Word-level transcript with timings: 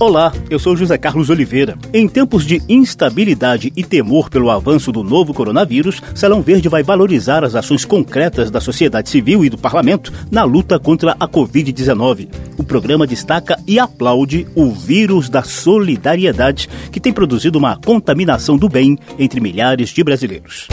Olá, 0.00 0.32
eu 0.48 0.60
sou 0.60 0.76
José 0.76 0.96
Carlos 0.96 1.28
Oliveira. 1.28 1.76
Em 1.92 2.06
tempos 2.06 2.46
de 2.46 2.62
instabilidade 2.68 3.72
e 3.76 3.82
temor 3.82 4.30
pelo 4.30 4.48
avanço 4.48 4.92
do 4.92 5.02
novo 5.02 5.34
coronavírus, 5.34 6.00
Salão 6.14 6.40
Verde 6.40 6.68
vai 6.68 6.84
valorizar 6.84 7.42
as 7.42 7.56
ações 7.56 7.84
concretas 7.84 8.48
da 8.48 8.60
sociedade 8.60 9.10
civil 9.10 9.44
e 9.44 9.50
do 9.50 9.58
parlamento 9.58 10.12
na 10.30 10.44
luta 10.44 10.78
contra 10.78 11.16
a 11.18 11.26
Covid-19. 11.26 12.28
O 12.56 12.62
programa 12.62 13.08
destaca 13.08 13.58
e 13.66 13.80
aplaude 13.80 14.46
o 14.54 14.70
vírus 14.70 15.28
da 15.28 15.42
solidariedade, 15.42 16.68
que 16.92 17.00
tem 17.00 17.12
produzido 17.12 17.58
uma 17.58 17.76
contaminação 17.76 18.56
do 18.56 18.68
bem 18.68 18.96
entre 19.18 19.40
milhares 19.40 19.90
de 19.90 20.04
brasileiros. 20.04 20.68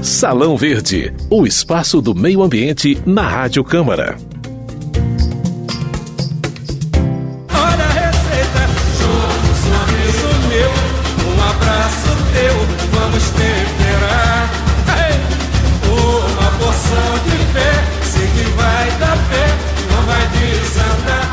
Salão 0.00 0.56
Verde, 0.56 1.12
o 1.28 1.44
espaço 1.44 2.00
do 2.00 2.14
meio 2.14 2.40
ambiente 2.40 2.96
na 3.04 3.26
Rádio 3.26 3.64
Câmara. 3.64 4.16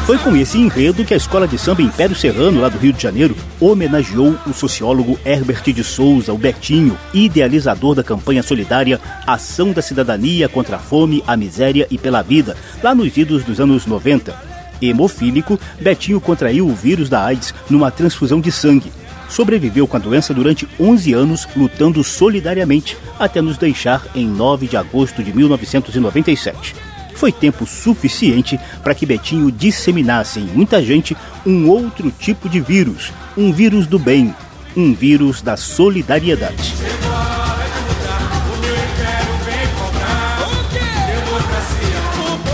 Foi 0.09 0.17
com 0.17 0.35
esse 0.35 0.57
enredo 0.57 1.05
que 1.05 1.13
a 1.13 1.17
Escola 1.17 1.47
de 1.47 1.55
Samba 1.55 1.83
Império 1.83 2.15
Serrano, 2.15 2.59
lá 2.61 2.67
do 2.67 2.79
Rio 2.79 2.91
de 2.91 2.99
Janeiro, 2.99 3.35
homenageou 3.59 4.35
o 4.47 4.51
sociólogo 4.51 5.19
Herbert 5.23 5.61
de 5.71 5.83
Souza, 5.83 6.33
o 6.33 6.37
Betinho, 6.37 6.97
idealizador 7.13 7.93
da 7.93 8.03
campanha 8.03 8.41
solidária 8.41 8.99
Ação 9.27 9.71
da 9.71 9.83
Cidadania 9.83 10.49
contra 10.49 10.77
a 10.77 10.79
Fome, 10.79 11.23
a 11.27 11.37
Miséria 11.37 11.85
e 11.91 11.97
pela 11.99 12.23
Vida, 12.23 12.57
lá 12.81 12.95
nos 12.95 13.15
idos 13.17 13.43
dos 13.43 13.59
anos 13.59 13.85
90. 13.85 14.35
Hemofílico, 14.81 15.59
Betinho 15.79 16.19
contraiu 16.19 16.65
o 16.65 16.73
vírus 16.73 17.07
da 17.07 17.23
AIDS 17.23 17.53
numa 17.69 17.91
transfusão 17.91 18.41
de 18.41 18.51
sangue. 18.51 18.91
Sobreviveu 19.29 19.87
com 19.87 19.97
a 19.97 19.99
doença 19.99 20.33
durante 20.33 20.67
11 20.79 21.13
anos, 21.13 21.47
lutando 21.55 22.03
solidariamente, 22.03 22.97
até 23.19 23.43
nos 23.43 23.59
deixar 23.59 24.03
em 24.15 24.27
9 24.27 24.65
de 24.65 24.75
agosto 24.75 25.21
de 25.21 25.31
1997 25.31 26.88
foi 27.19 27.33
tempo 27.33 27.65
suficiente 27.65 28.57
para 28.81 28.95
que 28.95 29.05
Betinho 29.05 29.51
disseminasse 29.51 30.39
em 30.39 30.45
muita 30.45 30.81
gente 30.81 31.17
um 31.45 31.67
outro 31.67 32.09
tipo 32.09 32.47
de 32.47 32.61
vírus, 32.61 33.11
um 33.35 33.51
vírus 33.51 33.85
do 33.85 33.99
bem, 33.99 34.33
um 34.75 34.93
vírus 34.93 35.41
da 35.41 35.57
solidariedade. 35.57 36.73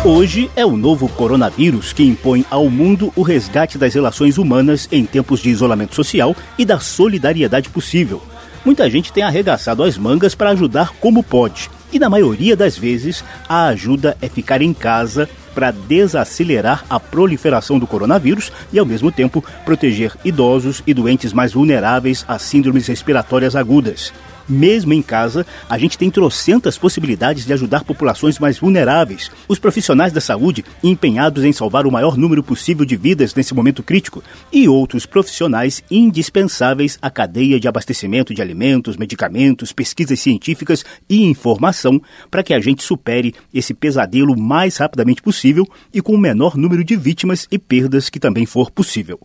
Hoje 0.04 0.50
é 0.56 0.66
o 0.66 0.76
novo 0.76 1.08
coronavírus 1.10 1.94
que 1.94 2.04
impõe 2.04 2.44
ao 2.50 2.68
mundo 2.70 3.14
o 3.16 3.22
resgate 3.22 3.78
das 3.78 3.94
relações 3.94 4.38
humanas 4.40 4.88
em 4.92 5.06
tempos 5.06 5.42
de 5.42 5.50
isolamento 5.50 5.94
social 5.94 6.36
e 6.58 6.66
da 6.66 6.80
solidariedade 6.80 7.70
possível. 7.70 8.22
Muita 8.64 8.90
gente 8.90 9.14
tem 9.14 9.24
arregaçado 9.24 9.84
as 9.84 9.96
mangas 9.96 10.34
para 10.34 10.50
ajudar 10.52 10.92
como 11.00 11.24
pode. 11.24 11.70
E 11.92 12.00
na 12.00 12.10
maioria 12.10 12.56
das 12.56 12.78
vezes, 12.78 13.24
a 13.48 13.68
ajuda 13.68 14.18
é 14.22 14.28
ficar 14.28 14.62
em 14.62 14.74
casa 14.74 15.30
para 15.54 15.72
desacelerar 15.72 16.84
a 16.90 17.00
proliferação 17.00 17.80
do 17.80 17.88
coronavírus 17.88 18.52
e, 18.74 18.78
ao 18.78 18.86
mesmo 18.86 19.12
tempo, 19.12 19.44
proteger 19.64 20.12
idosos 20.26 20.84
e 20.86 20.94
doentes 20.94 21.32
mais 21.32 21.54
vulneráveis 21.54 22.26
a 22.28 22.38
síndromes 22.38 22.88
respiratórias 22.88 23.56
agudas. 23.56 24.12
Mesmo 24.48 24.94
em 24.94 25.02
casa, 25.02 25.46
a 25.70 25.78
gente 25.78 25.98
tem 25.98 26.12
trocentas 26.12 26.78
possibilidades 26.78 27.46
de 27.46 27.54
ajudar 27.54 27.84
populações 27.84 28.38
mais 28.38 28.60
vulneráveis. 28.60 29.32
Os 29.48 29.58
profissionais 29.58 30.14
da 30.14 30.22
saúde 30.22 30.64
empenhados 30.84 31.44
em 31.44 31.52
salvar 31.52 31.88
o 31.88 31.92
maior 31.92 32.18
número 32.18 32.44
possível 32.44 32.86
de 32.86 32.96
vidas 32.96 33.34
nesse 33.34 33.54
momento 33.54 33.82
crítico 33.82 34.24
e 34.52 34.68
outros 34.68 35.06
profissionais 35.06 35.84
indispensáveis 35.90 36.98
à 37.02 37.10
cadeia 37.10 37.60
de 37.60 37.68
abastecimento 37.68 38.34
de 38.34 38.42
alimentos, 38.42 38.98
medicamentos, 38.98 39.72
pesquisas 39.72 40.20
científicas 40.20 40.86
e 41.10 41.24
informação 41.24 42.02
para 42.30 42.44
que 42.44 42.54
a 42.54 42.60
gente 42.60 42.84
supere 42.84 43.34
esse 43.54 43.74
pesadelo 43.74 44.36
o 44.36 44.40
mais 44.40 44.78
rapidamente 44.78 45.22
possível 45.22 45.66
e 45.94 46.02
com 46.02 46.14
o 46.14 46.18
menor 46.18 46.58
número 46.58 46.84
de 46.84 46.96
vítimas 46.96 47.48
e 47.52 47.58
perdas 47.58 48.10
que 48.10 48.20
também 48.20 48.46
for 48.46 48.70
possível. 48.72 49.20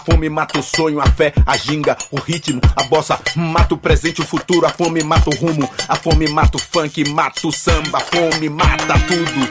A 0.00 0.02
fome 0.02 0.30
mata 0.30 0.58
o 0.58 0.62
sonho, 0.62 0.98
a 0.98 1.04
fé, 1.04 1.30
a 1.44 1.58
ginga, 1.58 1.94
o 2.10 2.18
ritmo, 2.18 2.58
a 2.74 2.84
bossa. 2.84 3.20
Mata 3.36 3.74
o 3.74 3.76
presente, 3.76 4.22
o 4.22 4.24
futuro. 4.24 4.64
A 4.64 4.70
fome 4.70 5.02
mata 5.02 5.28
o 5.28 5.34
rumo. 5.36 5.68
A 5.86 5.94
fome 5.94 6.26
mata 6.26 6.56
o 6.56 6.58
funk, 6.58 7.06
mata 7.10 7.46
o 7.46 7.52
samba. 7.52 7.98
A 7.98 8.00
fome 8.00 8.48
mata 8.48 8.98
tudo. 9.06 9.46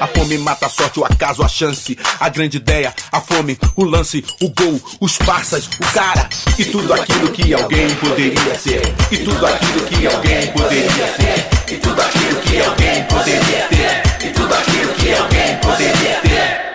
A 0.00 0.08
fome 0.08 0.36
mata 0.38 0.66
a 0.66 0.68
sorte, 0.68 0.98
o 0.98 1.04
acaso, 1.04 1.44
a 1.44 1.48
chance, 1.48 1.96
a 2.18 2.28
grande 2.28 2.56
ideia, 2.56 2.92
a 3.12 3.20
fome, 3.20 3.56
o 3.76 3.84
lance, 3.84 4.24
o 4.42 4.50
gol, 4.50 4.80
os 5.00 5.16
parças, 5.18 5.68
o 5.68 5.92
cara 5.94 6.28
e 6.58 6.64
tudo 6.64 6.92
aquilo 6.92 7.30
que 7.30 7.54
alguém 7.54 7.94
poderia 7.94 8.58
ser. 8.58 8.82
E 9.12 9.18
tudo 9.18 9.46
aquilo 9.46 9.80
que 9.82 10.06
alguém 10.08 10.46
poderia 10.48 11.06
ser. 11.14 11.72
E 11.72 11.76
tudo 11.76 12.02
aquilo 12.02 12.40
que 12.40 12.60
alguém 12.60 13.04
poderia 13.04 13.68
ter. 13.68 14.26
E 14.26 14.30
tudo 14.32 14.54
aquilo 14.54 14.92
que 14.94 15.14
alguém 15.14 15.56
poderia 15.58 16.20
ter. 16.20 16.73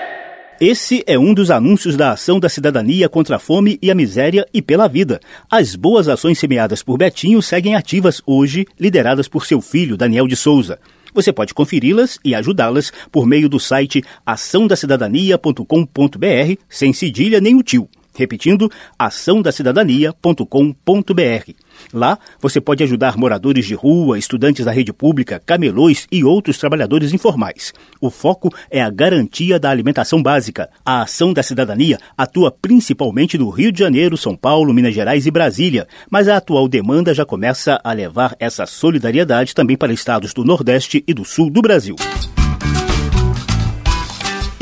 Esse 0.60 1.04
é 1.08 1.18
um 1.18 1.34
dos 1.34 1.50
anúncios 1.52 1.96
da 1.96 2.12
Ação 2.12 2.38
da 2.38 2.50
Cidadania 2.50 3.08
contra 3.08 3.38
a 3.38 3.40
Fome 3.40 3.80
e 3.82 3.90
a 3.90 3.96
Miséria 3.96 4.46
e 4.54 4.62
pela 4.62 4.90
Vida. 4.90 5.22
As 5.50 5.74
boas 5.74 6.10
ações 6.10 6.38
semeadas 6.38 6.84
por 6.84 6.98
Betinho 6.98 7.42
seguem 7.42 7.76
ativas 7.76 8.22
hoje, 8.26 8.68
lideradas 8.78 9.30
por 9.30 9.46
seu 9.46 9.62
filho, 9.62 9.96
Daniel 9.96 10.28
de 10.28 10.36
Souza. 10.36 10.78
Você 11.14 11.32
pode 11.32 11.54
conferi-las 11.54 12.20
e 12.26 12.36
ajudá-las 12.36 12.92
por 13.10 13.26
meio 13.26 13.48
do 13.48 13.58
site 13.58 14.04
açãodacidadania.com.br, 14.26 16.62
sem 16.68 16.92
cedilha 16.92 17.40
nem 17.40 17.56
o 17.56 17.64
tio. 17.64 17.88
Repetindo, 18.14 18.70
açãodacidadania.com.br. 18.98 21.54
Lá 21.94 22.18
você 22.40 22.60
pode 22.62 22.84
ajudar 22.84 23.18
moradores 23.18 23.66
de 23.66 23.74
rua, 23.74 24.18
estudantes 24.18 24.66
da 24.66 24.72
rede 24.72 24.94
pública, 24.94 25.42
camelões 25.46 26.08
e 26.12 26.24
outros 26.24 26.58
trabalhadores 26.58 27.14
informais. 27.14 27.74
O 28.00 28.10
foco 28.10 28.54
é 28.70 28.82
a 28.82 28.90
garantia 28.90 29.60
da 29.60 29.70
alimentação 29.70 30.22
básica. 30.22 30.70
A 30.86 31.02
Ação 31.02 31.34
da 31.34 31.44
Cidadania 31.44 31.98
atua 32.18 32.52
principalmente 32.52 33.38
no 33.38 33.50
Rio 33.50 33.72
de 33.72 33.80
Janeiro, 33.80 34.18
São 34.18 34.36
Paulo, 34.36 34.74
Minas 34.74 34.94
Gerais 34.94 35.26
e 35.26 35.32
Brasília, 35.32 35.88
mas 36.10 36.28
a 36.28 36.38
atual 36.38 36.68
demanda 36.68 37.14
já 37.14 37.26
começa 37.26 37.80
a 37.84 37.92
levar 37.92 38.36
essa 38.40 38.66
solidariedade 38.66 39.54
também 39.54 39.78
para 39.78 39.94
estados 39.94 40.34
do 40.34 40.44
Nordeste 40.44 41.04
e 41.08 41.14
do 41.14 41.26
Sul 41.26 41.50
do 41.50 41.62
Brasil. 41.62 41.96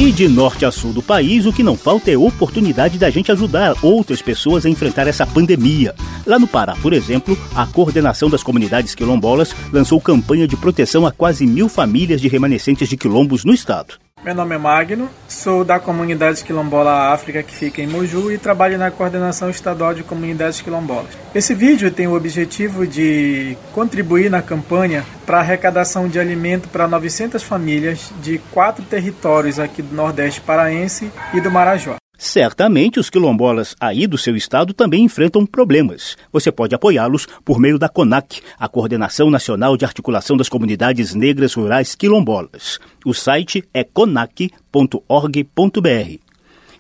E 0.08 0.12
de 0.14 0.26
norte 0.26 0.64
a 0.64 0.72
sul 0.72 0.94
do 0.94 1.02
país, 1.02 1.46
o 1.46 1.52
que 1.52 1.62
não 1.62 1.76
falta 1.76 2.10
é 2.10 2.18
oportunidade 2.18 2.98
da 2.98 3.10
gente 3.10 3.30
ajudar 3.30 3.76
outras 3.84 4.22
pessoas 4.22 4.66
a 4.66 4.70
enfrentar 4.70 5.06
essa 5.06 5.28
pandemia. 5.28 5.94
Lá 6.26 6.40
no 6.40 6.48
Pará, 6.48 6.78
por 6.82 6.94
exemplo, 6.94 7.38
a 7.54 7.66
coordenação 7.66 8.30
das 8.30 8.42
comunidades 8.42 8.96
quilombolas 8.96 9.54
lançou 9.70 10.00
campanha 10.00 10.48
de 10.48 10.56
proteção 10.56 11.06
a 11.06 11.12
quase 11.12 11.46
mil 11.46 11.68
famílias 11.68 12.22
de 12.22 12.30
remanescentes 12.30 12.88
de 12.88 12.96
quilombos 12.96 13.44
no 13.44 13.54
estado. 13.54 13.96
Meu 14.24 14.34
nome 14.34 14.56
é 14.56 14.58
Magno, 14.58 15.10
sou 15.28 15.64
da 15.64 15.80
comunidade 15.80 16.44
quilombola 16.44 17.14
África 17.14 17.44
que 17.44 17.54
fica 17.54 17.82
em 17.82 17.88
Moju 17.88 18.32
e 18.32 18.38
trabalho 18.38 18.78
na 18.78 18.90
coordenação 18.90 19.50
estadual 19.50 19.94
de 19.94 20.04
comunidades 20.04 20.60
quilombolas. 20.60 21.16
Esse 21.36 21.54
vídeo 21.54 21.92
tem 21.92 22.08
o 22.08 22.16
objetivo 22.16 22.88
de 22.88 23.56
contribuir 23.74 24.30
na 24.30 24.42
campanha 24.42 25.06
para 25.26 25.40
arrecadação 25.40 26.10
de 26.10 26.20
alimento 26.20 26.68
para 26.68 26.88
900 26.88 27.44
famílias 27.44 28.12
de 28.20 28.40
quatro 28.52 28.84
territórios 28.84 29.60
aqui 29.60 29.84
do 29.84 29.96
Nordeste 29.96 30.42
paraense 30.42 31.12
e 31.34 31.40
do 31.40 31.52
Marajó. 31.52 31.96
Certamente 32.18 33.00
os 33.00 33.12
quilombolas 33.12 33.76
aí 33.80 34.08
do 34.08 34.18
seu 34.18 34.36
estado 34.36 34.74
também 34.74 35.04
enfrentam 35.04 35.46
problemas. 35.46 36.18
Você 36.32 36.52
pode 36.52 36.74
apoiá-los 36.74 37.28
por 37.46 37.60
meio 37.60 37.78
da 37.78 37.88
CONAC, 37.88 38.42
a 38.58 38.68
Coordenação 38.68 39.30
Nacional 39.30 39.78
de 39.78 39.86
Articulação 39.86 40.36
das 40.36 40.50
Comunidades 40.50 41.14
Negras 41.14 41.54
Rurais 41.54 41.94
Quilombolas. 41.94 42.80
O 43.06 43.14
site 43.14 43.64
é 43.72 43.84
conac.org.br. 43.84 44.58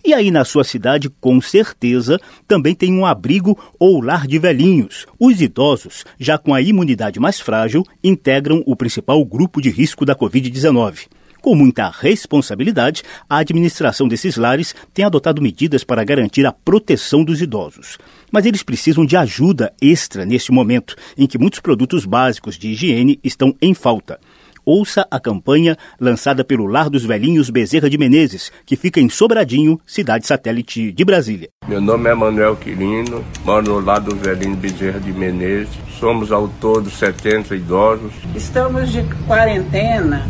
E 0.04 0.14
aí 0.14 0.32
na 0.32 0.46
sua 0.46 0.64
cidade, 0.64 1.10
com 1.10 1.40
certeza, 1.42 2.20
também 2.48 2.74
tem 2.74 2.94
um 2.94 3.06
abrigo 3.06 3.60
ou 3.78 4.02
lar 4.02 4.26
de 4.26 4.40
velhinhos. 4.40 5.06
Os 5.20 5.42
idosos, 5.42 6.06
já 6.18 6.38
com 6.38 6.54
a 6.54 6.62
imunidade 6.62 7.20
mais 7.20 7.40
frágil, 7.40 7.84
integram 8.04 8.64
o 8.66 8.76
principal 8.76 9.24
grupo 9.26 9.62
de 9.62 9.70
risco 9.70 10.06
da 10.06 10.16
Covid-19. 10.16 11.08
Com 11.42 11.56
muita 11.56 11.90
responsabilidade, 11.90 13.04
a 13.30 13.38
administração 13.38 14.08
desses 14.08 14.38
lares 14.38 14.76
tem 14.94 15.06
adotado 15.06 15.42
medidas 15.42 15.84
para 15.84 16.04
garantir 16.04 16.46
a 16.46 16.52
proteção 16.52 17.24
dos 17.24 17.42
idosos. 17.42 17.98
Mas 18.32 18.46
eles 18.46 18.64
precisam 18.64 19.06
de 19.06 19.16
ajuda 19.16 19.74
extra 19.82 20.26
neste 20.26 20.52
momento 20.52 20.96
em 21.18 21.28
que 21.28 21.38
muitos 21.38 21.60
produtos 21.60 22.06
básicos 22.06 22.58
de 22.58 22.70
higiene 22.70 23.20
estão 23.24 23.56
em 23.62 23.74
falta 23.74 24.20
ouça 24.68 25.08
a 25.10 25.18
campanha 25.18 25.78
lançada 25.98 26.44
pelo 26.44 26.68
Lar 26.68 26.90
dos 26.90 27.06
Velhinhos 27.06 27.50
Bezerra 27.50 27.90
de 27.90 27.98
Menezes, 27.98 28.52
que 28.66 28.76
fica 28.76 29.00
em 29.00 29.08
Sobradinho, 29.08 29.80
cidade 29.86 30.28
satélite 30.28 30.92
de 30.92 31.06
Brasília. 31.06 31.48
Meu 31.66 31.80
nome 31.80 32.10
é 32.10 32.14
Manuel 32.14 32.58
Quirino, 32.58 33.24
moro 33.46 33.66
no 33.66 33.80
Lar 33.80 34.02
dos 34.02 34.20
Velhinhos 34.20 34.60
Bezerra 34.60 35.00
de 35.00 35.14
Menezes. 35.14 35.74
Somos 35.98 36.34
ao 36.34 36.50
todo 36.60 36.90
70 36.90 37.56
idosos. 37.56 38.12
Estamos 38.36 38.92
de 38.92 39.04
quarentena 39.26 40.28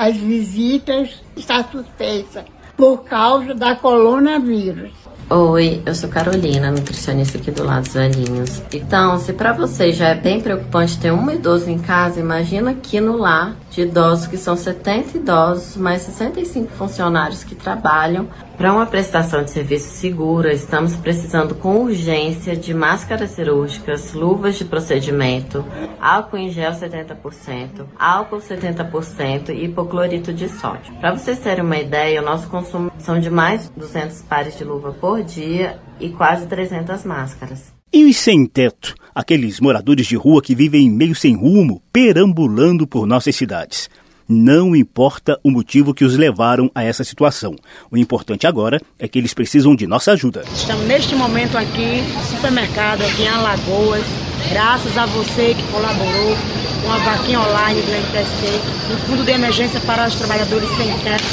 as 0.00 0.16
visitas 0.16 1.10
estão 1.36 1.62
suspensas 1.70 2.44
por 2.74 3.04
causa 3.04 3.54
da 3.54 3.76
coronavírus. 3.76 4.92
Oi, 5.28 5.82
eu 5.84 5.94
sou 5.94 6.08
Carolina, 6.08 6.70
nutricionista 6.70 7.36
aqui 7.36 7.50
do 7.50 7.62
lado 7.62 7.84
dos 7.84 7.92
velhinhos. 7.92 8.62
Então, 8.72 9.18
se 9.18 9.34
para 9.34 9.52
você 9.52 9.92
já 9.92 10.08
é 10.08 10.14
bem 10.14 10.40
preocupante 10.40 10.98
ter 10.98 11.12
um 11.12 11.30
idoso 11.30 11.68
em 11.68 11.78
casa, 11.78 12.18
imagina 12.18 12.70
aqui 12.70 12.98
no 12.98 13.18
lar 13.18 13.54
de 13.70 13.82
idosos 13.82 14.26
que 14.26 14.36
são 14.36 14.56
70 14.56 15.18
idosos, 15.18 15.76
mais 15.76 16.02
65 16.02 16.72
funcionários 16.72 17.44
que 17.44 17.54
trabalham. 17.54 18.28
Para 18.56 18.72
uma 18.72 18.84
prestação 18.84 19.42
de 19.42 19.50
serviço 19.50 19.88
segura, 19.88 20.52
estamos 20.52 20.94
precisando 20.96 21.54
com 21.54 21.84
urgência 21.84 22.54
de 22.54 22.74
máscaras 22.74 23.30
cirúrgicas, 23.30 24.12
luvas 24.12 24.56
de 24.56 24.64
procedimento, 24.64 25.64
álcool 26.00 26.36
em 26.36 26.50
gel 26.50 26.72
70%, 26.72 27.86
álcool 27.98 28.38
70% 28.38 29.50
e 29.50 29.64
hipoclorito 29.64 30.32
de 30.32 30.48
sódio. 30.48 30.92
Para 31.00 31.16
vocês 31.16 31.38
terem 31.38 31.64
uma 31.64 31.78
ideia, 31.78 32.20
o 32.20 32.24
nosso 32.24 32.48
consumo 32.48 32.92
são 32.98 33.18
de 33.18 33.30
mais 33.30 33.68
de 33.68 33.80
200 33.80 34.22
pares 34.22 34.58
de 34.58 34.64
luva 34.64 34.92
por 34.92 35.22
dia 35.22 35.78
e 35.98 36.10
quase 36.10 36.46
300 36.46 37.04
máscaras. 37.04 37.72
E 37.92 38.04
os 38.04 38.16
sem 38.16 38.46
teto, 38.46 38.94
aqueles 39.20 39.60
moradores 39.60 40.06
de 40.06 40.16
rua 40.16 40.40
que 40.40 40.54
vivem 40.54 40.90
meio 40.90 41.14
sem 41.14 41.36
rumo, 41.36 41.82
perambulando 41.92 42.86
por 42.86 43.06
nossas 43.06 43.36
cidades. 43.36 43.90
Não 44.26 44.74
importa 44.74 45.38
o 45.42 45.50
motivo 45.50 45.92
que 45.92 46.04
os 46.04 46.16
levaram 46.16 46.70
a 46.74 46.82
essa 46.82 47.04
situação. 47.04 47.54
O 47.90 47.98
importante 47.98 48.46
agora 48.46 48.80
é 48.98 49.06
que 49.06 49.18
eles 49.18 49.34
precisam 49.34 49.76
de 49.76 49.86
nossa 49.86 50.12
ajuda. 50.12 50.44
Estamos 50.54 50.86
neste 50.86 51.14
momento 51.14 51.58
aqui, 51.58 52.02
supermercado 52.30 53.02
aqui 53.02 53.22
em 53.22 53.28
Alagoas, 53.28 54.04
graças 54.48 54.96
a 54.96 55.06
você 55.06 55.54
que 55.54 55.62
colaborou 55.72 56.36
com 56.82 56.92
a 56.92 56.98
vaquinha 56.98 57.40
online 57.40 57.82
do 57.82 57.92
MTST, 57.92 58.60
no 58.88 58.98
fundo 59.06 59.24
de 59.24 59.32
emergência 59.32 59.80
para 59.80 60.06
os 60.06 60.14
trabalhadores 60.14 60.68
sem 60.76 60.92
teto, 60.98 61.24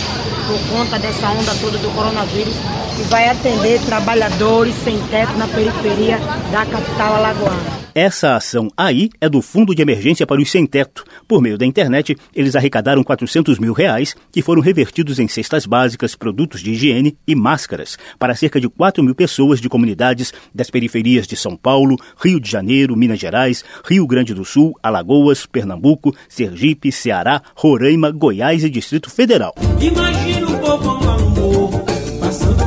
por 0.47 0.77
conta 0.77 0.99
dessa 0.99 1.27
onda 1.29 1.53
toda 1.61 1.77
do 1.77 1.89
coronavírus, 1.95 2.55
e 2.99 3.03
vai 3.03 3.29
atender 3.29 3.79
trabalhadores 3.81 4.75
sem 4.83 4.99
teto 5.07 5.33
na 5.37 5.47
periferia 5.47 6.19
da 6.51 6.65
capital 6.65 7.15
alagoana. 7.15 7.86
Essa 7.99 8.35
ação 8.35 8.67
aí 8.77 9.09
é 9.19 9.27
do 9.27 9.41
Fundo 9.41 9.73
de 9.73 9.81
Emergência 9.81 10.27
para 10.27 10.39
os 10.39 10.51
Sem 10.51 10.67
Teto. 10.67 11.03
Por 11.27 11.41
meio 11.41 11.57
da 11.57 11.65
internet, 11.65 12.15
eles 12.31 12.55
arrecadaram 12.55 13.03
400 13.03 13.57
mil 13.57 13.73
reais 13.73 14.15
que 14.31 14.43
foram 14.43 14.61
revertidos 14.61 15.17
em 15.17 15.27
cestas 15.27 15.65
básicas, 15.65 16.13
produtos 16.13 16.61
de 16.61 16.69
higiene 16.69 17.17
e 17.27 17.33
máscaras 17.33 17.97
para 18.19 18.35
cerca 18.35 18.61
de 18.61 18.69
4 18.69 19.03
mil 19.03 19.15
pessoas 19.15 19.59
de 19.59 19.67
comunidades 19.67 20.31
das 20.53 20.69
periferias 20.69 21.25
de 21.25 21.35
São 21.35 21.57
Paulo, 21.57 21.95
Rio 22.23 22.39
de 22.39 22.51
Janeiro, 22.51 22.95
Minas 22.95 23.17
Gerais, 23.17 23.65
Rio 23.83 24.05
Grande 24.05 24.31
do 24.31 24.45
Sul, 24.45 24.75
Alagoas, 24.83 25.47
Pernambuco, 25.47 26.15
Sergipe, 26.29 26.91
Ceará, 26.91 27.41
Roraima, 27.55 28.11
Goiás 28.11 28.63
e 28.63 28.69
Distrito 28.69 29.09
Federal. 29.09 29.55
Imagina 29.81 30.47
o 30.47 30.59
povo 30.59 31.16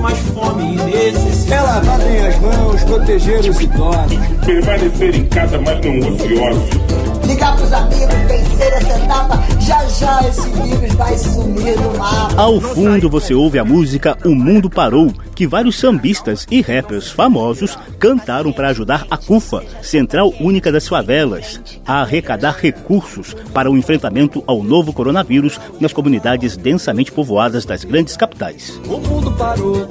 mais 0.00 0.18
fome 0.18 0.74
e 0.74 0.76
necessidade. 0.76 1.50
É 1.50 1.60
lavarem 1.60 2.26
as 2.26 2.38
mãos, 2.40 2.84
proteger 2.84 3.40
os 3.40 3.60
idosos. 3.60 4.18
Permanecer 4.44 5.16
em 5.16 5.26
casa, 5.26 5.58
mas 5.58 5.84
não 5.84 6.14
ociosos 6.14 7.10
ligar 7.30 7.56
pros 7.56 7.72
amigos, 7.72 8.14
vencer 8.26 8.72
essa 8.72 8.98
etapa, 8.98 9.40
já 9.60 9.84
já 10.00 10.26
esse 10.26 10.48
vírus 10.48 10.94
vai 10.94 11.18
sumir 11.18 11.76
do 11.76 11.98
mapa. 11.98 12.40
Ao 12.40 12.58
fundo 12.58 13.10
você 13.10 13.34
ouve 13.34 13.58
a 13.58 13.64
música 13.64 14.16
O 14.24 14.34
Mundo 14.34 14.70
Parou, 14.70 15.12
que 15.34 15.46
vários 15.46 15.78
sambistas 15.78 16.46
e 16.50 16.62
rappers 16.62 17.10
famosos 17.10 17.78
cantaram 17.98 18.50
para 18.50 18.68
ajudar 18.68 19.06
a 19.10 19.18
CUFA, 19.18 19.62
Central 19.82 20.32
Única 20.40 20.72
das 20.72 20.88
Favelas, 20.88 21.60
a 21.86 22.00
arrecadar 22.00 22.56
recursos 22.58 23.34
para 23.52 23.70
o 23.70 23.76
enfrentamento 23.76 24.42
ao 24.46 24.62
novo 24.62 24.90
coronavírus 24.90 25.60
nas 25.78 25.92
comunidades 25.92 26.56
densamente 26.56 27.12
povoadas 27.12 27.66
das 27.66 27.84
grandes 27.84 28.16
capitais. 28.16 28.80
O 28.86 28.96
mundo 28.98 29.30
parou, 29.32 29.86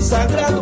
sagrado. 0.00 0.54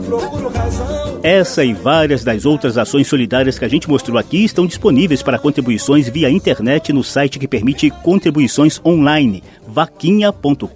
Essa 1.22 1.64
e 1.64 1.72
várias 1.72 2.24
das 2.24 2.44
outras 2.44 2.76
ações 2.76 3.06
solidárias 3.06 3.56
que 3.56 3.64
a 3.64 3.68
gente 3.68 3.88
mostrou 3.88 4.18
aqui 4.18 4.44
estão 4.44 4.66
disponíveis 4.66 5.22
para 5.22 5.38
contribuições 5.38 6.08
via 6.08 6.28
internet 6.28 6.92
no 6.92 7.04
site 7.04 7.38
que 7.38 7.46
permite 7.46 7.90
contribuições 7.90 8.61
online, 8.84 9.42
vaquinha.com.br. 9.66 10.66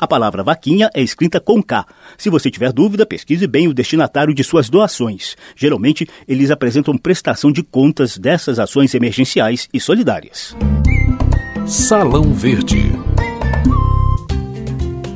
A 0.00 0.06
palavra 0.06 0.42
vaquinha 0.42 0.90
é 0.94 1.02
escrita 1.02 1.40
com 1.40 1.62
K. 1.62 1.84
Se 2.16 2.30
você 2.30 2.50
tiver 2.50 2.72
dúvida, 2.72 3.06
pesquise 3.06 3.46
bem 3.46 3.68
o 3.68 3.74
destinatário 3.74 4.34
de 4.34 4.44
suas 4.44 4.68
doações. 4.68 5.36
Geralmente, 5.54 6.08
eles 6.26 6.50
apresentam 6.50 6.96
prestação 6.96 7.50
de 7.50 7.62
contas 7.62 8.16
dessas 8.16 8.58
ações 8.58 8.94
emergenciais 8.94 9.68
e 9.72 9.80
solidárias. 9.80 10.56
Salão 11.66 12.32
Verde. 12.32 12.92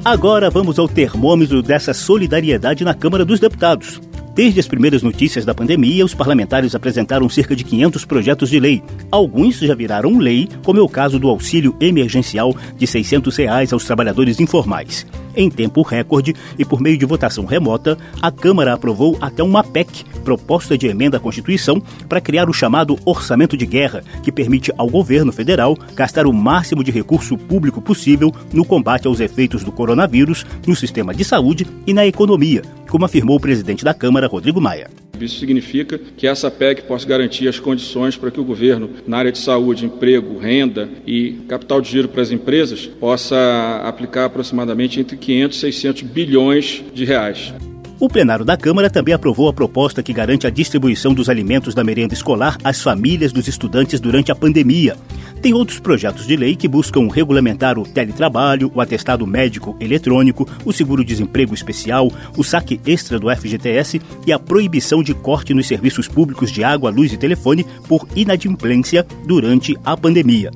Agora 0.04 0.50
vamos 0.50 0.78
ao 0.78 0.88
termômetro 0.88 1.62
dessa 1.62 1.92
solidariedade 1.92 2.84
na 2.84 2.94
Câmara 2.94 3.24
dos 3.24 3.38
Deputados. 3.38 4.00
Desde 4.34 4.60
as 4.60 4.68
primeiras 4.68 5.02
notícias 5.02 5.44
da 5.44 5.54
pandemia, 5.54 6.04
os 6.04 6.14
parlamentares 6.14 6.74
apresentaram 6.74 7.28
cerca 7.28 7.56
de 7.56 7.64
500 7.64 8.04
projetos 8.04 8.48
de 8.48 8.60
lei. 8.60 8.82
Alguns 9.10 9.58
já 9.58 9.74
viraram 9.74 10.18
lei, 10.18 10.48
como 10.64 10.78
é 10.78 10.82
o 10.82 10.88
caso 10.88 11.18
do 11.18 11.28
auxílio 11.28 11.74
emergencial 11.80 12.54
de 12.76 12.86
600 12.86 13.36
reais 13.36 13.72
aos 13.72 13.84
trabalhadores 13.84 14.38
informais. 14.38 15.06
Em 15.40 15.48
tempo 15.48 15.80
recorde 15.80 16.36
e 16.58 16.66
por 16.66 16.82
meio 16.82 16.98
de 16.98 17.06
votação 17.06 17.46
remota, 17.46 17.96
a 18.20 18.30
Câmara 18.30 18.74
aprovou 18.74 19.16
até 19.22 19.42
uma 19.42 19.64
PEC, 19.64 20.04
proposta 20.22 20.76
de 20.76 20.86
emenda 20.86 21.16
à 21.16 21.20
Constituição, 21.20 21.82
para 22.06 22.20
criar 22.20 22.50
o 22.50 22.52
chamado 22.52 22.98
Orçamento 23.06 23.56
de 23.56 23.64
Guerra, 23.64 24.04
que 24.22 24.30
permite 24.30 24.70
ao 24.76 24.86
governo 24.86 25.32
federal 25.32 25.78
gastar 25.94 26.26
o 26.26 26.32
máximo 26.34 26.84
de 26.84 26.90
recurso 26.90 27.38
público 27.38 27.80
possível 27.80 28.30
no 28.52 28.66
combate 28.66 29.06
aos 29.06 29.18
efeitos 29.18 29.64
do 29.64 29.72
coronavírus 29.72 30.44
no 30.66 30.76
sistema 30.76 31.14
de 31.14 31.24
saúde 31.24 31.66
e 31.86 31.94
na 31.94 32.06
economia, 32.06 32.60
como 32.90 33.06
afirmou 33.06 33.38
o 33.38 33.40
presidente 33.40 33.82
da 33.82 33.94
Câmara, 33.94 34.28
Rodrigo 34.28 34.60
Maia. 34.60 34.90
Isso 35.24 35.38
significa 35.38 35.98
que 36.16 36.26
essa 36.26 36.50
PEC 36.50 36.82
possa 36.82 37.06
garantir 37.06 37.48
as 37.48 37.58
condições 37.58 38.16
para 38.16 38.30
que 38.30 38.40
o 38.40 38.44
governo, 38.44 38.90
na 39.06 39.18
área 39.18 39.32
de 39.32 39.38
saúde, 39.38 39.84
emprego, 39.84 40.38
renda 40.38 40.88
e 41.06 41.32
capital 41.48 41.80
de 41.80 41.90
giro 41.90 42.08
para 42.08 42.22
as 42.22 42.30
empresas, 42.30 42.86
possa 42.86 43.80
aplicar 43.84 44.26
aproximadamente 44.26 45.00
entre 45.00 45.16
500 45.16 45.56
e 45.56 45.60
600 45.60 46.02
bilhões 46.02 46.82
de 46.92 47.04
reais. 47.04 47.52
O 48.00 48.08
plenário 48.08 48.46
da 48.46 48.56
Câmara 48.56 48.88
também 48.88 49.12
aprovou 49.12 49.46
a 49.46 49.52
proposta 49.52 50.02
que 50.02 50.14
garante 50.14 50.46
a 50.46 50.50
distribuição 50.50 51.12
dos 51.12 51.28
alimentos 51.28 51.74
da 51.74 51.84
merenda 51.84 52.14
escolar 52.14 52.56
às 52.64 52.80
famílias 52.80 53.30
dos 53.30 53.46
estudantes 53.46 54.00
durante 54.00 54.32
a 54.32 54.34
pandemia. 54.34 54.96
Tem 55.42 55.52
outros 55.52 55.78
projetos 55.78 56.26
de 56.26 56.34
lei 56.34 56.56
que 56.56 56.66
buscam 56.66 57.08
regulamentar 57.08 57.78
o 57.78 57.82
teletrabalho, 57.86 58.72
o 58.74 58.80
atestado 58.80 59.26
médico 59.26 59.76
eletrônico, 59.78 60.48
o 60.64 60.72
seguro-desemprego 60.72 61.52
especial, 61.52 62.10
o 62.38 62.42
saque 62.42 62.80
extra 62.86 63.18
do 63.18 63.28
FGTS 63.28 64.00
e 64.26 64.32
a 64.32 64.38
proibição 64.38 65.02
de 65.02 65.12
corte 65.12 65.52
nos 65.52 65.66
serviços 65.66 66.08
públicos 66.08 66.50
de 66.50 66.64
água, 66.64 66.90
luz 66.90 67.12
e 67.12 67.18
telefone 67.18 67.66
por 67.86 68.08
inadimplência 68.16 69.06
durante 69.26 69.76
a 69.84 69.94
pandemia. 69.94 70.50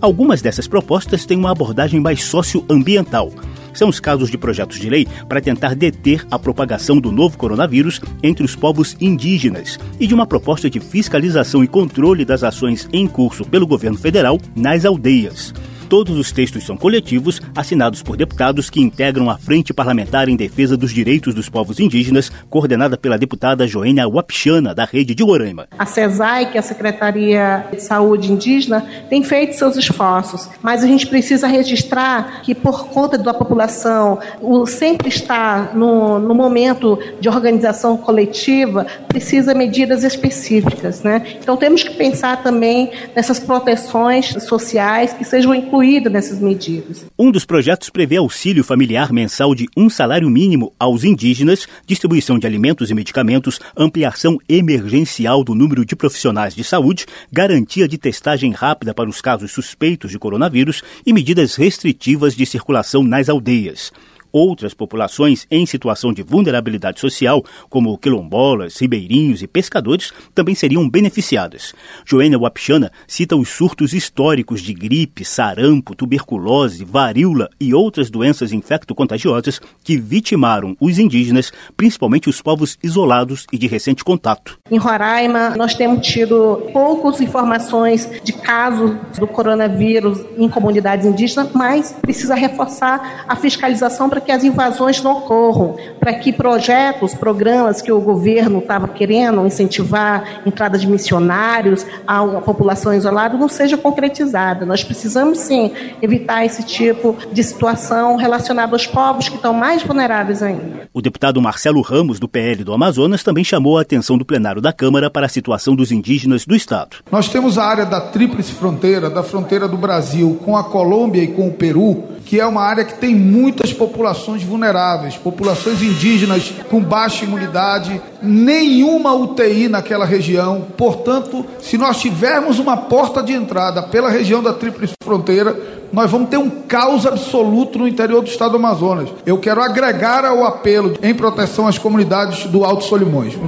Algumas 0.00 0.40
dessas 0.40 0.66
propostas 0.66 1.26
têm 1.26 1.36
uma 1.36 1.50
abordagem 1.50 2.00
mais 2.00 2.24
socioambiental 2.24 3.30
são 3.76 3.88
os 3.88 4.00
casos 4.00 4.30
de 4.30 4.38
projetos 4.38 4.78
de 4.78 4.90
lei 4.90 5.06
para 5.28 5.40
tentar 5.40 5.74
deter 5.74 6.26
a 6.30 6.38
propagação 6.38 6.98
do 6.98 7.12
novo 7.12 7.36
coronavírus 7.36 8.00
entre 8.22 8.44
os 8.44 8.56
povos 8.56 8.96
indígenas 9.00 9.78
e 10.00 10.06
de 10.06 10.14
uma 10.14 10.26
proposta 10.26 10.68
de 10.68 10.80
fiscalização 10.80 11.62
e 11.62 11.68
controle 11.68 12.24
das 12.24 12.42
ações 12.42 12.88
em 12.92 13.06
curso 13.06 13.44
pelo 13.44 13.66
governo 13.66 13.98
federal 13.98 14.40
nas 14.54 14.84
aldeias. 14.84 15.52
Todos 15.88 16.18
os 16.18 16.32
textos 16.32 16.64
são 16.64 16.76
coletivos, 16.76 17.40
assinados 17.54 18.02
por 18.02 18.16
deputados 18.16 18.68
que 18.68 18.80
integram 18.80 19.30
a 19.30 19.38
Frente 19.38 19.72
Parlamentar 19.72 20.28
em 20.28 20.34
Defesa 20.34 20.76
dos 20.76 20.92
Direitos 20.92 21.32
dos 21.32 21.48
Povos 21.48 21.78
Indígenas, 21.78 22.28
coordenada 22.50 22.96
pela 22.96 23.16
deputada 23.16 23.68
Joênia 23.68 24.08
Wapichana, 24.08 24.74
da 24.74 24.84
Rede 24.84 25.14
de 25.14 25.22
Roraima. 25.22 25.68
A 25.78 25.86
CESAI, 25.86 26.50
que 26.50 26.56
é 26.56 26.60
a 26.60 26.62
Secretaria 26.62 27.66
de 27.70 27.80
Saúde 27.80 28.32
Indígena, 28.32 28.84
tem 29.08 29.22
feito 29.22 29.54
seus 29.54 29.76
esforços, 29.76 30.48
mas 30.60 30.82
a 30.82 30.88
gente 30.88 31.06
precisa 31.06 31.46
registrar 31.46 32.42
que, 32.42 32.52
por 32.52 32.88
conta 32.88 33.16
da 33.16 33.32
população, 33.32 34.18
o 34.40 34.66
sempre 34.66 35.08
está 35.08 35.70
no, 35.72 36.18
no 36.18 36.34
momento 36.34 36.98
de 37.20 37.28
organização 37.28 37.96
coletiva, 37.96 38.88
precisa 39.06 39.54
medidas 39.54 40.02
específicas. 40.02 41.04
Né? 41.04 41.22
Então, 41.40 41.56
temos 41.56 41.84
que 41.84 41.94
pensar 41.94 42.42
também 42.42 42.90
nessas 43.14 43.38
proteções 43.38 44.34
sociais 44.42 45.12
que 45.12 45.24
sejam 45.24 45.54
inclusivas 45.54 45.75
incluído 45.76 46.08
nessas 46.08 46.40
medidas. 46.40 47.04
Um 47.18 47.30
dos 47.30 47.44
projetos 47.44 47.90
prevê 47.90 48.16
auxílio 48.16 48.64
familiar 48.64 49.12
mensal 49.12 49.54
de 49.54 49.68
um 49.76 49.90
salário 49.90 50.28
mínimo 50.30 50.72
aos 50.78 51.04
indígenas, 51.04 51.66
distribuição 51.86 52.38
de 52.38 52.46
alimentos 52.46 52.90
e 52.90 52.94
medicamentos, 52.94 53.60
ampliação 53.76 54.38
emergencial 54.48 55.44
do 55.44 55.54
número 55.54 55.84
de 55.84 55.94
profissionais 55.94 56.54
de 56.54 56.64
saúde, 56.64 57.04
garantia 57.30 57.86
de 57.86 57.98
testagem 57.98 58.52
rápida 58.52 58.94
para 58.94 59.08
os 59.08 59.20
casos 59.20 59.52
suspeitos 59.52 60.10
de 60.10 60.18
coronavírus 60.18 60.82
e 61.04 61.12
medidas 61.12 61.56
restritivas 61.56 62.34
de 62.34 62.46
circulação 62.46 63.02
nas 63.02 63.28
aldeias. 63.28 63.92
Outras 64.36 64.74
populações 64.74 65.46
em 65.50 65.64
situação 65.64 66.12
de 66.12 66.22
vulnerabilidade 66.22 67.00
social, 67.00 67.42
como 67.70 67.96
quilombolas, 67.96 68.78
ribeirinhos 68.78 69.40
e 69.40 69.46
pescadores, 69.46 70.12
também 70.34 70.54
seriam 70.54 70.86
beneficiadas. 70.86 71.72
Joênia 72.04 72.38
Wapichana 72.38 72.92
cita 73.08 73.34
os 73.34 73.48
surtos 73.48 73.94
históricos 73.94 74.60
de 74.60 74.74
gripe, 74.74 75.24
sarampo, 75.24 75.94
tuberculose, 75.94 76.84
varíola 76.84 77.48
e 77.58 77.72
outras 77.72 78.10
doenças 78.10 78.52
infecto-contagiosas 78.52 79.58
que 79.82 79.96
vitimaram 79.96 80.76
os 80.78 80.98
indígenas, 80.98 81.50
principalmente 81.74 82.28
os 82.28 82.42
povos 82.42 82.76
isolados 82.82 83.46
e 83.50 83.56
de 83.56 83.66
recente 83.66 84.04
contato. 84.04 84.58
Em 84.70 84.76
Roraima, 84.76 85.56
nós 85.56 85.72
temos 85.72 86.06
tido 86.06 86.68
poucas 86.74 87.22
informações 87.22 88.06
de 88.22 88.34
casos 88.34 88.96
do 89.18 89.26
coronavírus 89.26 90.20
em 90.36 90.46
comunidades 90.46 91.06
indígenas, 91.06 91.48
mas 91.54 91.94
precisa 92.02 92.34
reforçar 92.34 93.24
a 93.26 93.34
fiscalização 93.34 94.10
para 94.10 94.25
que 94.26 94.32
as 94.32 94.44
invasões 94.44 95.00
não 95.02 95.18
ocorram, 95.18 95.76
para 95.98 96.12
que 96.12 96.32
projetos, 96.32 97.14
programas 97.14 97.80
que 97.80 97.92
o 97.92 98.00
governo 98.00 98.58
estava 98.58 98.88
querendo 98.88 99.46
incentivar, 99.46 100.42
entrada 100.44 100.76
de 100.76 100.86
missionários 100.86 101.86
a 102.06 102.22
uma 102.22 102.42
população 102.42 102.92
isolada, 102.92 103.38
não 103.38 103.48
seja 103.48 103.78
concretizada. 103.78 104.66
Nós 104.66 104.82
precisamos 104.82 105.38
sim 105.38 105.70
evitar 106.02 106.44
esse 106.44 106.64
tipo 106.64 107.16
de 107.32 107.42
situação 107.42 108.16
relacionada 108.16 108.72
aos 108.74 108.86
povos 108.86 109.28
que 109.28 109.36
estão 109.36 109.54
mais 109.54 109.82
vulneráveis 109.82 110.42
ainda. 110.42 110.88
O 110.92 111.00
deputado 111.00 111.40
Marcelo 111.40 111.80
Ramos, 111.80 112.18
do 112.18 112.28
PL 112.28 112.64
do 112.64 112.72
Amazonas, 112.72 113.22
também 113.22 113.44
chamou 113.44 113.78
a 113.78 113.82
atenção 113.82 114.18
do 114.18 114.24
plenário 114.24 114.60
da 114.60 114.72
Câmara 114.72 115.08
para 115.08 115.26
a 115.26 115.28
situação 115.28 115.76
dos 115.76 115.92
indígenas 115.92 116.44
do 116.44 116.56
Estado. 116.56 116.96
Nós 117.10 117.28
temos 117.28 117.56
a 117.56 117.64
área 117.64 117.86
da 117.86 118.00
tríplice 118.00 118.52
fronteira, 118.52 119.08
da 119.08 119.22
fronteira 119.22 119.68
do 119.68 119.76
Brasil 119.76 120.38
com 120.44 120.56
a 120.56 120.64
Colômbia 120.64 121.22
e 121.22 121.28
com 121.28 121.48
o 121.48 121.52
Peru, 121.52 122.15
que 122.26 122.40
é 122.40 122.44
uma 122.44 122.60
área 122.60 122.84
que 122.84 122.94
tem 122.94 123.14
muitas 123.14 123.72
populações 123.72 124.42
vulneráveis, 124.42 125.16
populações 125.16 125.80
indígenas 125.80 126.52
com 126.68 126.82
baixa 126.82 127.24
imunidade, 127.24 128.02
nenhuma 128.20 129.14
UTI 129.14 129.68
naquela 129.68 130.04
região. 130.04 130.66
Portanto, 130.76 131.46
se 131.60 131.78
nós 131.78 132.00
tivermos 132.00 132.58
uma 132.58 132.76
porta 132.76 133.22
de 133.22 133.32
entrada 133.32 133.80
pela 133.80 134.10
região 134.10 134.42
da 134.42 134.52
Tríplice 134.52 134.94
Fronteira, 135.00 135.56
nós 135.92 136.10
vamos 136.10 136.28
ter 136.28 136.36
um 136.36 136.50
caos 136.50 137.06
absoluto 137.06 137.78
no 137.78 137.86
interior 137.86 138.20
do 138.20 138.28
estado 138.28 138.50
do 138.50 138.56
Amazonas. 138.56 139.08
Eu 139.24 139.38
quero 139.38 139.62
agregar 139.62 140.24
ao 140.24 140.44
apelo 140.44 140.94
em 141.00 141.14
proteção 141.14 141.68
às 141.68 141.78
comunidades 141.78 142.44
do 142.46 142.64
Alto 142.64 142.82
Solimões. 142.82 143.38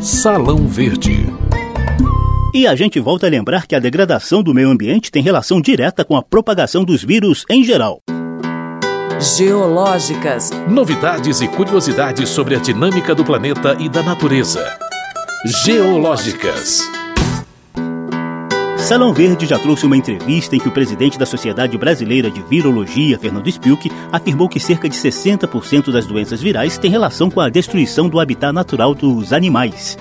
Salão 0.00 0.66
Verde. 0.66 1.32
E 2.52 2.66
a 2.66 2.74
gente 2.74 2.98
volta 2.98 3.26
a 3.26 3.30
lembrar 3.30 3.64
que 3.64 3.76
a 3.76 3.78
degradação 3.78 4.42
do 4.42 4.52
meio 4.52 4.70
ambiente 4.70 5.12
tem 5.12 5.22
relação 5.22 5.60
direta 5.60 6.04
com 6.04 6.16
a 6.16 6.22
propagação 6.22 6.84
dos 6.84 7.04
vírus 7.04 7.44
em 7.48 7.62
geral. 7.62 8.02
Geológicas. 9.20 10.50
Novidades 10.68 11.40
e 11.40 11.46
curiosidades 11.46 12.28
sobre 12.28 12.56
a 12.56 12.58
dinâmica 12.58 13.14
do 13.14 13.24
planeta 13.24 13.76
e 13.78 13.88
da 13.88 14.02
natureza. 14.02 14.66
Geológicas. 15.64 16.80
Salão 18.78 19.12
Verde 19.12 19.46
já 19.46 19.56
trouxe 19.56 19.86
uma 19.86 19.96
entrevista 19.96 20.56
em 20.56 20.58
que 20.58 20.66
o 20.66 20.72
presidente 20.72 21.16
da 21.16 21.26
Sociedade 21.26 21.78
Brasileira 21.78 22.28
de 22.28 22.42
Virologia, 22.42 23.16
Fernando 23.16 23.48
Spilk, 23.48 23.88
afirmou 24.10 24.48
que 24.48 24.58
cerca 24.58 24.88
de 24.88 24.96
60% 24.96 25.92
das 25.92 26.04
doenças 26.04 26.42
virais 26.42 26.78
têm 26.78 26.90
relação 26.90 27.30
com 27.30 27.40
a 27.40 27.48
destruição 27.48 28.08
do 28.08 28.18
habitat 28.18 28.52
natural 28.52 28.92
dos 28.92 29.32
animais. 29.32 29.96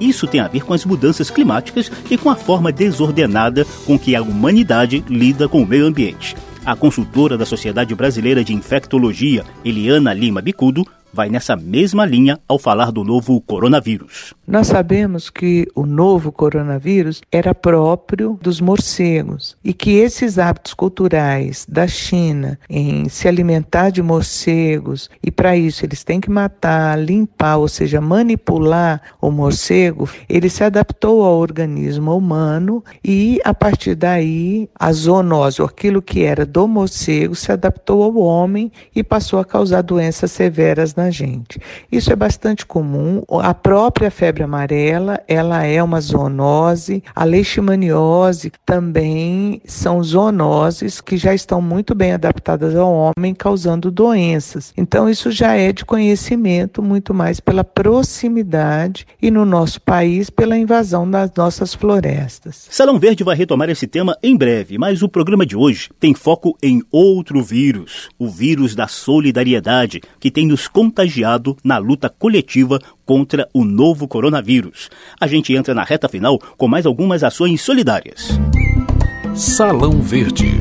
Isso 0.00 0.26
tem 0.26 0.40
a 0.40 0.48
ver 0.48 0.64
com 0.64 0.74
as 0.74 0.84
mudanças 0.84 1.30
climáticas 1.30 1.90
e 2.10 2.16
com 2.16 2.30
a 2.30 2.36
forma 2.36 2.72
desordenada 2.72 3.66
com 3.86 3.98
que 3.98 4.14
a 4.14 4.22
humanidade 4.22 5.04
lida 5.08 5.48
com 5.48 5.62
o 5.62 5.66
meio 5.66 5.86
ambiente. 5.86 6.36
A 6.64 6.74
consultora 6.74 7.36
da 7.36 7.44
Sociedade 7.44 7.94
Brasileira 7.94 8.42
de 8.42 8.54
Infectologia, 8.54 9.44
Eliana 9.64 10.14
Lima 10.14 10.40
Bicudo, 10.40 10.86
vai 11.14 11.30
nessa 11.30 11.54
mesma 11.54 12.04
linha 12.04 12.40
ao 12.48 12.58
falar 12.58 12.90
do 12.90 13.04
novo 13.04 13.40
coronavírus. 13.40 14.34
Nós 14.46 14.66
sabemos 14.66 15.30
que 15.30 15.66
o 15.74 15.86
novo 15.86 16.32
coronavírus 16.32 17.22
era 17.30 17.54
próprio 17.54 18.38
dos 18.42 18.60
morcegos 18.60 19.56
e 19.64 19.72
que 19.72 19.92
esses 19.92 20.38
hábitos 20.38 20.74
culturais 20.74 21.64
da 21.68 21.86
China 21.86 22.58
em 22.68 23.08
se 23.08 23.28
alimentar 23.28 23.90
de 23.90 24.02
morcegos 24.02 25.08
e 25.22 25.30
para 25.30 25.56
isso 25.56 25.86
eles 25.86 26.02
têm 26.02 26.20
que 26.20 26.30
matar, 26.30 26.98
limpar, 26.98 27.58
ou 27.58 27.68
seja, 27.68 28.00
manipular 28.00 29.00
o 29.20 29.30
morcego, 29.30 30.08
ele 30.28 30.50
se 30.50 30.64
adaptou 30.64 31.22
ao 31.22 31.38
organismo 31.38 32.16
humano 32.16 32.82
e 33.04 33.40
a 33.44 33.54
partir 33.54 33.94
daí 33.94 34.68
a 34.78 34.92
zoonose, 34.92 35.62
ou 35.62 35.68
aquilo 35.68 36.02
que 36.02 36.24
era 36.24 36.44
do 36.44 36.66
morcego, 36.66 37.34
se 37.34 37.52
adaptou 37.52 38.02
ao 38.02 38.16
homem 38.16 38.72
e 38.94 39.04
passou 39.04 39.38
a 39.38 39.44
causar 39.44 39.82
doenças 39.82 40.32
severas 40.32 40.94
na 40.94 41.03
na 41.04 41.10
gente. 41.10 41.60
Isso 41.92 42.12
é 42.12 42.16
bastante 42.16 42.64
comum. 42.64 43.22
A 43.40 43.52
própria 43.52 44.10
febre 44.10 44.42
amarela, 44.42 45.20
ela 45.28 45.64
é 45.64 45.82
uma 45.82 46.00
zoonose. 46.00 47.02
A 47.14 47.24
leishmaniose 47.24 48.52
também 48.64 49.60
são 49.66 50.02
zoonoses 50.02 51.00
que 51.00 51.16
já 51.16 51.34
estão 51.34 51.60
muito 51.60 51.94
bem 51.94 52.12
adaptadas 52.12 52.74
ao 52.74 52.92
homem, 52.92 53.34
causando 53.34 53.90
doenças. 53.90 54.72
Então 54.76 55.08
isso 55.08 55.30
já 55.30 55.54
é 55.54 55.72
de 55.72 55.84
conhecimento 55.84 56.82
muito 56.82 57.12
mais 57.12 57.40
pela 57.40 57.64
proximidade 57.64 59.06
e 59.20 59.30
no 59.30 59.44
nosso 59.44 59.80
país 59.80 60.30
pela 60.30 60.56
invasão 60.56 61.08
das 61.10 61.30
nossas 61.36 61.74
florestas. 61.74 62.66
Salão 62.70 62.98
Verde 62.98 63.24
vai 63.24 63.36
retomar 63.36 63.68
esse 63.68 63.86
tema 63.86 64.16
em 64.22 64.36
breve, 64.36 64.78
mas 64.78 65.02
o 65.02 65.08
programa 65.08 65.44
de 65.44 65.56
hoje 65.56 65.90
tem 66.00 66.14
foco 66.14 66.56
em 66.62 66.82
outro 66.90 67.42
vírus, 67.42 68.08
o 68.18 68.28
vírus 68.28 68.74
da 68.74 68.88
solidariedade, 68.88 70.00
que 70.18 70.30
tem 70.30 70.46
nos 70.46 70.66
na 71.64 71.78
luta 71.78 72.08
coletiva 72.08 72.78
contra 73.04 73.48
o 73.52 73.64
novo 73.64 74.06
coronavírus. 74.06 74.90
A 75.20 75.26
gente 75.26 75.54
entra 75.54 75.74
na 75.74 75.82
reta 75.82 76.08
final 76.08 76.38
com 76.56 76.68
mais 76.68 76.86
algumas 76.86 77.24
ações 77.24 77.60
solidárias. 77.60 78.38
Salão 79.34 80.00
Verde. 80.00 80.60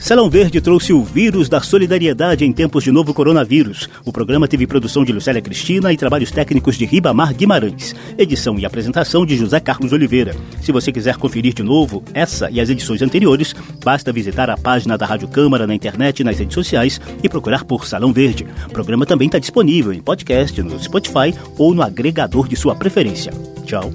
Salão 0.09 0.27
Verde 0.27 0.59
trouxe 0.59 0.91
o 0.91 1.03
vírus 1.03 1.47
da 1.47 1.61
solidariedade 1.61 2.43
em 2.43 2.51
tempos 2.51 2.83
de 2.83 2.91
novo 2.91 3.13
coronavírus. 3.13 3.87
O 4.03 4.11
programa 4.11 4.47
teve 4.47 4.65
produção 4.65 5.03
de 5.03 5.13
Lucélia 5.13 5.39
Cristina 5.39 5.93
e 5.93 5.97
trabalhos 5.97 6.31
técnicos 6.31 6.79
de 6.79 6.85
Ribamar 6.85 7.31
Guimarães. 7.31 7.93
Edição 8.17 8.57
e 8.57 8.65
apresentação 8.65 9.23
de 9.23 9.37
José 9.37 9.59
Carlos 9.59 9.93
Oliveira. 9.93 10.35
Se 10.63 10.71
você 10.71 10.91
quiser 10.91 11.17
conferir 11.17 11.53
de 11.53 11.61
novo 11.61 12.03
essa 12.11 12.49
e 12.49 12.59
as 12.59 12.69
edições 12.69 13.03
anteriores, 13.03 13.53
basta 13.85 14.11
visitar 14.11 14.49
a 14.49 14.57
página 14.57 14.97
da 14.97 15.05
Rádio 15.05 15.27
Câmara 15.27 15.67
na 15.67 15.75
internet 15.75 16.21
e 16.21 16.23
nas 16.23 16.39
redes 16.39 16.55
sociais 16.55 16.99
e 17.21 17.29
procurar 17.29 17.63
por 17.63 17.85
Salão 17.85 18.11
Verde. 18.11 18.47
O 18.67 18.71
programa 18.71 19.05
também 19.05 19.27
está 19.27 19.37
disponível 19.37 19.93
em 19.93 20.01
podcast, 20.01 20.59
no 20.63 20.81
Spotify 20.81 21.35
ou 21.55 21.75
no 21.75 21.83
agregador 21.83 22.47
de 22.47 22.55
sua 22.55 22.73
preferência. 22.73 23.31
Tchau. 23.63 23.91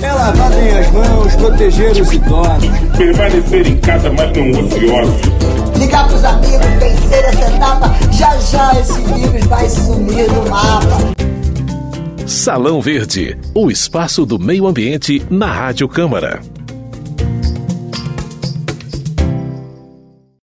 É 0.00 0.12
lavar 0.12 0.50
bem 0.50 0.78
as 0.78 0.90
mãos, 0.92 1.36
proteger 1.36 1.92
os 1.92 2.12
idosos. 2.12 2.68
Permanecer 2.98 3.66
em 3.66 3.76
casa, 3.78 4.12
mas 4.12 4.36
não 4.36 4.50
ociosos. 4.50 5.78
Ligar 5.78 6.06
pros 6.08 6.24
amigos, 6.24 6.66
vencer 6.78 7.24
essa 7.24 7.54
etapa. 7.54 7.94
Já 8.12 8.36
já 8.38 8.80
esse 8.80 9.00
vírus 9.00 9.46
vai 9.46 9.68
sumir 9.68 10.28
do 10.30 10.50
mapa. 10.50 11.16
Salão 12.26 12.80
Verde, 12.80 13.38
o 13.54 13.70
espaço 13.70 14.26
do 14.26 14.38
meio 14.38 14.66
ambiente 14.66 15.24
na 15.30 15.46
Rádio 15.46 15.88
Câmara. 15.88 16.40